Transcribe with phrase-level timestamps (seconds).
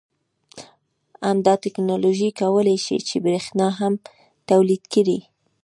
[1.27, 3.93] همدا تکنالوژي کولای شي چې بریښنا هم
[4.49, 5.19] تولید کړي